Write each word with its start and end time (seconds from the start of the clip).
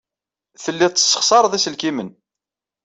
Telliḍ 0.63 0.89
tessexṣareḍ 0.93 1.53
iselkimen. 1.55 2.09